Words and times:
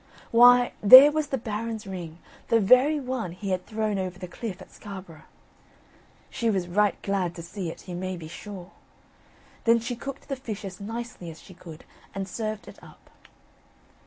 Why, 0.31 0.71
there 0.81 1.11
was 1.11 1.27
the 1.27 1.37
Baron's 1.37 1.85
ring, 1.85 2.17
the 2.47 2.59
very 2.59 2.99
one 2.99 3.33
he 3.33 3.51
had 3.51 3.67
thrown 3.67 3.99
over 3.99 4.17
the 4.17 4.27
cliff 4.27 4.59
at 4.59 4.71
Scarborough. 4.71 5.25
She 6.31 6.49
was 6.49 6.67
right 6.67 6.99
glad 7.03 7.35
to 7.35 7.43
see 7.43 7.69
it, 7.69 7.87
you 7.87 7.93
may 7.93 8.17
be 8.17 8.27
sure. 8.27 8.71
Then 9.65 9.79
she 9.79 9.95
cooked 9.95 10.27
the 10.27 10.35
fish 10.35 10.65
as 10.65 10.81
nicely 10.81 11.29
as 11.29 11.39
she 11.39 11.53
could, 11.53 11.85
and 12.15 12.27
served 12.27 12.67
it 12.67 12.81
up. 12.83 13.11